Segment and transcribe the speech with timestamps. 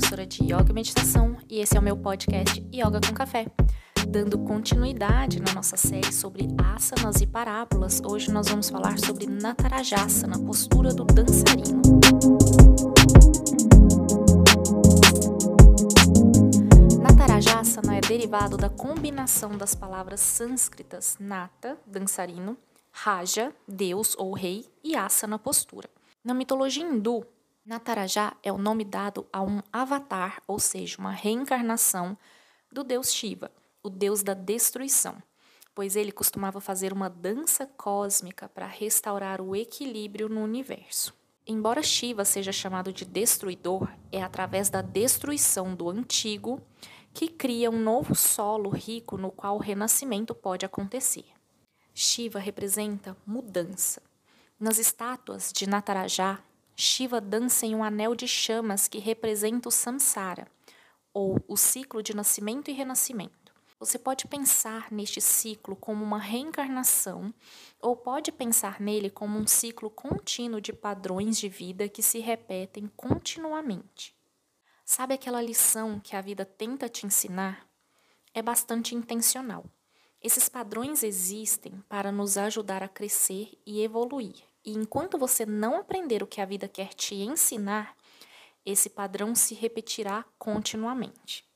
[0.00, 3.46] de Yoga e Meditação e esse é o meu podcast Yoga com Café.
[4.08, 10.38] Dando continuidade na nossa série sobre asanas e parábolas, hoje nós vamos falar sobre Natarajasana,
[10.38, 11.82] postura do dançarino.
[17.00, 22.56] Natarajasana é derivado da combinação das palavras sânscritas Nata, dançarino,
[22.90, 25.88] Raja, deus ou rei, e Asana, postura.
[26.24, 27.24] Na mitologia hindu,
[27.70, 32.18] Natarajá é o nome dado a um avatar, ou seja, uma reencarnação
[32.68, 33.48] do deus Shiva,
[33.80, 35.22] o deus da destruição,
[35.72, 41.14] pois ele costumava fazer uma dança cósmica para restaurar o equilíbrio no universo.
[41.46, 46.60] Embora Shiva seja chamado de destruidor, é através da destruição do antigo
[47.14, 51.26] que cria um novo solo rico no qual o renascimento pode acontecer.
[51.94, 54.02] Shiva representa mudança.
[54.58, 56.42] Nas estátuas de Natarajá,
[56.82, 60.48] Shiva dança em um anel de chamas que representa o samsara,
[61.12, 63.52] ou o ciclo de nascimento e renascimento.
[63.78, 67.34] Você pode pensar neste ciclo como uma reencarnação,
[67.82, 72.90] ou pode pensar nele como um ciclo contínuo de padrões de vida que se repetem
[72.96, 74.16] continuamente.
[74.82, 77.68] Sabe aquela lição que a vida tenta te ensinar?
[78.32, 79.66] É bastante intencional.
[80.22, 84.49] Esses padrões existem para nos ajudar a crescer e evoluir.
[84.64, 87.96] E enquanto você não aprender o que a vida quer te ensinar,
[88.64, 91.48] esse padrão se repetirá continuamente.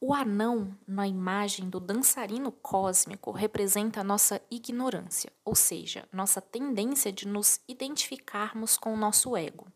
[0.00, 7.12] O anão, na imagem do dançarino cósmico, representa a nossa ignorância, ou seja, nossa tendência
[7.12, 9.68] de nos identificarmos com o nosso ego.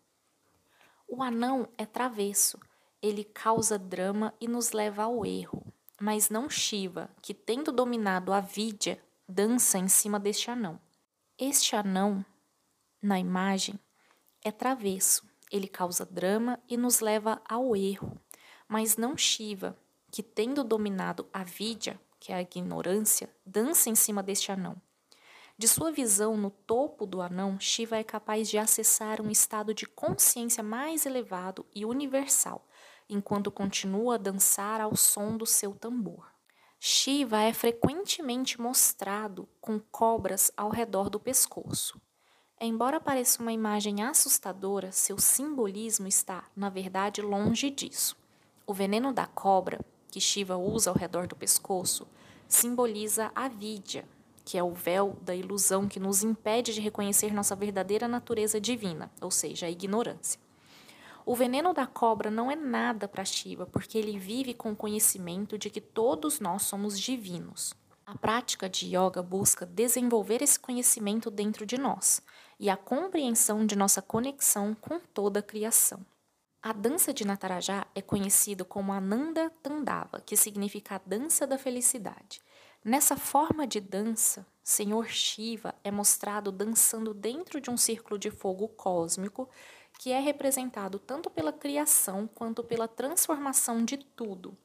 [1.06, 2.58] O anão é travesso,
[3.00, 5.62] ele causa drama e nos leva ao erro,
[6.00, 10.80] mas não Shiva, que tendo dominado a vidya, dança em cima deste anão.
[11.38, 12.24] Este anão
[13.02, 13.78] na imagem
[14.44, 18.20] é travesso, ele causa drama e nos leva ao erro,
[18.68, 19.76] mas não Shiva,
[20.10, 24.80] que tendo dominado a vidya, que é a ignorância, dança em cima deste anão.
[25.58, 29.86] De sua visão no topo do anão, Shiva é capaz de acessar um estado de
[29.86, 32.66] consciência mais elevado e universal,
[33.08, 36.30] enquanto continua a dançar ao som do seu tambor.
[36.78, 42.00] Shiva é frequentemente mostrado com cobras ao redor do pescoço.
[42.58, 48.16] Embora pareça uma imagem assustadora, seu simbolismo está, na verdade, longe disso.
[48.66, 49.78] O veneno da cobra,
[50.10, 52.08] que Shiva usa ao redor do pescoço,
[52.48, 54.08] simboliza a vidya,
[54.42, 59.12] que é o véu da ilusão que nos impede de reconhecer nossa verdadeira natureza divina,
[59.20, 60.40] ou seja, a ignorância.
[61.26, 65.58] O veneno da cobra não é nada para Shiva, porque ele vive com o conhecimento
[65.58, 67.74] de que todos nós somos divinos.
[68.06, 72.22] A prática de yoga busca desenvolver esse conhecimento dentro de nós
[72.56, 76.06] e a compreensão de nossa conexão com toda a criação.
[76.62, 82.40] A dança de Natarajá é conhecida como Ananda Tandava, que significa a dança da felicidade.
[82.84, 88.68] Nessa forma de dança, Senhor Shiva é mostrado dançando dentro de um círculo de fogo
[88.68, 89.50] cósmico
[89.98, 94.56] que é representado tanto pela criação quanto pela transformação de tudo,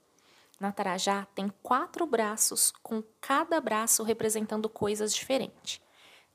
[0.62, 5.82] Natarajá tem quatro braços, com cada braço representando coisas diferentes.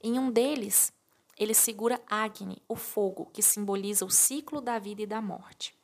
[0.02, 0.92] Em um deles,
[1.38, 5.74] ele segura Agni, o fogo, que simboliza o ciclo da vida e da morte.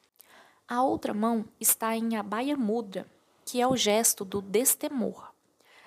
[0.67, 3.07] A outra mão está em Abhaya Mudra,
[3.45, 5.33] que é o gesto do destemor.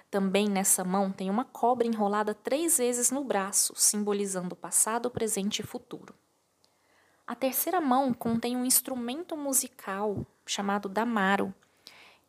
[0.09, 5.63] Também nessa mão tem uma cobra enrolada três vezes no braço, simbolizando passado, presente e
[5.63, 6.15] futuro.
[7.27, 11.53] A terceira mão contém um instrumento musical chamado Damaro,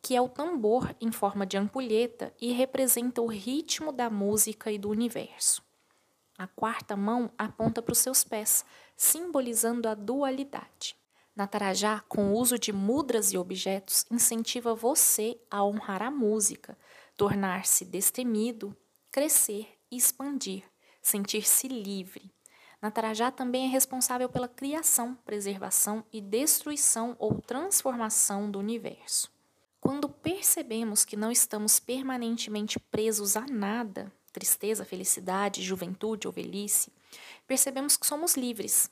[0.02, 4.78] que é o tambor em forma de ampulheta e representa o ritmo da música e
[4.78, 5.62] do universo.
[6.38, 8.64] A quarta mão aponta para os seus pés,
[8.96, 10.96] simbolizando a dualidade.
[11.34, 16.78] Natarajá, com o uso de mudras e objetos, incentiva você a honrar a música,
[17.16, 18.76] tornar-se destemido,
[19.10, 20.64] crescer e expandir,
[21.02, 22.30] sentir-se livre.
[22.80, 29.30] Natarajá também é responsável pela criação, preservação e destruição ou transformação do universo.
[29.86, 36.92] Quando percebemos que não estamos permanentemente presos a nada, tristeza, felicidade, juventude ou velhice,
[37.46, 38.90] percebemos que somos livres.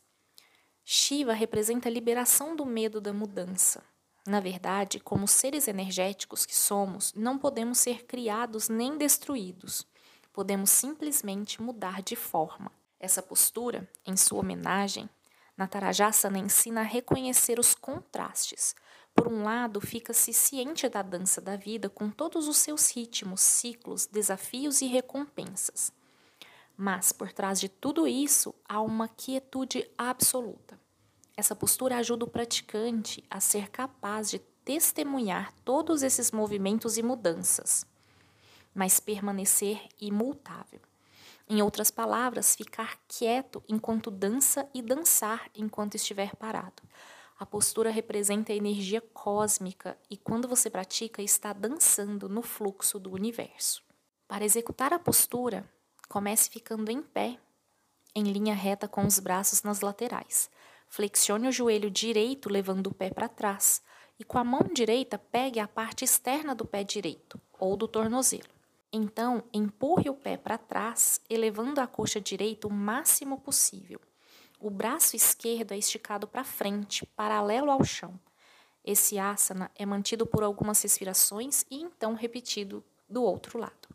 [0.85, 3.83] Shiva representa a liberação do medo da mudança.
[4.25, 9.85] Na verdade, como seres energéticos que somos, não podemos ser criados nem destruídos.
[10.33, 12.71] Podemos simplesmente mudar de forma.
[13.01, 15.11] Essa postura, em sua homenagem,
[15.57, 18.77] Natarajasana ensina a reconhecer os contrastes,
[19.25, 24.05] por um lado, fica-se ciente da dança da vida com todos os seus ritmos, ciclos,
[24.05, 25.91] desafios e recompensas.
[26.77, 30.79] Mas por trás de tudo isso há uma quietude absoluta.
[31.35, 37.87] Essa postura ajuda o praticante a ser capaz de testemunhar todos esses movimentos e mudanças,
[38.75, 40.81] mas permanecer imutável.
[41.49, 46.83] Em outras palavras, ficar quieto enquanto dança e dançar enquanto estiver parado.
[47.37, 53.13] A postura representa a energia cósmica e quando você pratica, está dançando no fluxo do
[53.13, 53.83] universo.
[54.29, 55.69] Para executar a postura,
[56.09, 57.39] comece ficando em pé,
[58.15, 60.49] em linha reta com os braços nas laterais.
[60.87, 63.83] Flexione o joelho direito, levando o pé para trás,
[64.17, 68.55] e com a mão direita pegue a parte externa do pé direito ou do tornozelo.
[68.93, 74.01] Então, empurre o pé para trás, elevando a coxa direita o máximo possível.
[74.65, 78.19] O braço esquerdo é esticado para frente, paralelo ao chão.
[78.83, 83.89] Esse asana é mantido por algumas respirações e então repetido do outro lado.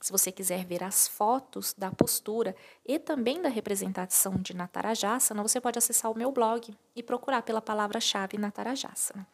[0.00, 5.60] Se você quiser ver as fotos da postura e também da representação de Natarajasana, você
[5.60, 9.24] pode acessar o meu blog e procurar pela palavra-chave Natarajasana.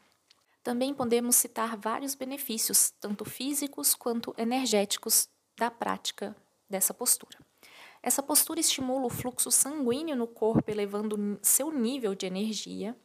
[0.62, 6.36] Também podemos citar vários benefícios, tanto físicos quanto energéticos, da prática
[6.68, 7.38] dessa postura.
[8.02, 12.96] Essa postura estimula o fluxo sanguíneo no corpo, elevando seu nível de energia.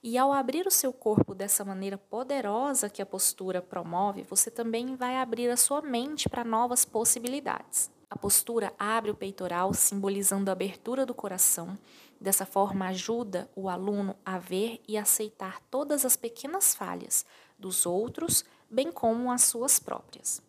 [0.00, 4.94] E ao abrir o seu corpo dessa maneira poderosa que a postura promove, você também
[4.94, 7.90] vai abrir a sua mente para novas possibilidades.
[8.08, 11.76] A postura abre o peitoral, simbolizando a abertura do coração.
[12.20, 17.26] Dessa forma, ajuda o aluno a ver e aceitar todas as pequenas falhas
[17.58, 20.40] dos outros, bem como as suas próprias.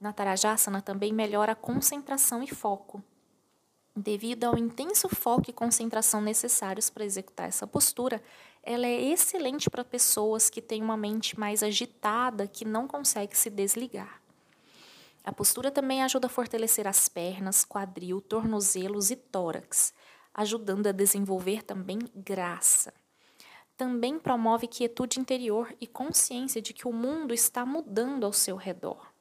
[0.00, 3.00] Na Tarajasana também melhora a concentração e foco.
[3.96, 8.20] Devido ao intenso foco e concentração necessários para executar essa postura,
[8.60, 13.48] ela é excelente para pessoas que têm uma mente mais agitada, que não consegue se
[13.48, 14.20] desligar.
[15.22, 19.94] A postura também ajuda a fortalecer as pernas, quadril, tornozelos e tórax,
[20.34, 22.92] ajudando a desenvolver também graça.
[23.76, 29.12] Também promove quietude interior e consciência de que o mundo está mudando ao seu redor.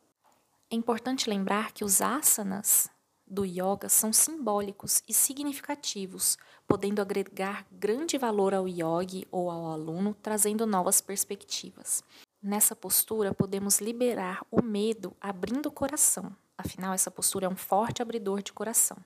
[0.69, 2.89] É importante lembrar que os asanas
[3.33, 6.37] do yoga são simbólicos e significativos,
[6.67, 12.03] podendo agregar grande valor ao yogi ou ao aluno, trazendo novas perspectivas.
[12.41, 16.35] Nessa postura, podemos liberar o medo abrindo o coração.
[16.57, 18.97] Afinal, essa postura é um forte abridor de coração.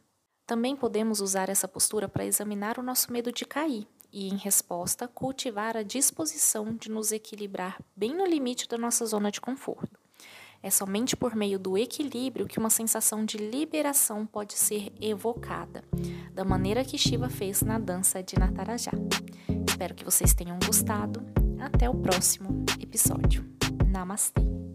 [0.46, 5.08] Também podemos usar essa postura para examinar o nosso medo de cair e, em resposta,
[5.08, 10.07] cultivar a disposição de nos equilibrar bem no limite da nossa zona de conforto.
[10.68, 15.82] É somente por meio do equilíbrio que uma sensação de liberação pode ser evocada,
[16.34, 18.92] da maneira que Shiva fez na dança de Natarajá.
[19.66, 21.26] Espero que vocês tenham gostado.
[21.58, 23.50] Até o próximo episódio.
[23.88, 24.67] Namastê!